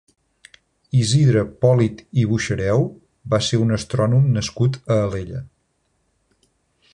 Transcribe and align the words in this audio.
Isidre 1.01 1.43
Pòlit 1.65 2.01
i 2.21 2.23
Boixareu 2.31 2.87
va 3.35 3.41
ser 3.49 3.61
un 3.67 3.77
astrònom 3.77 4.27
nascut 4.39 4.81
a 4.97 4.99
Alella. 5.05 5.45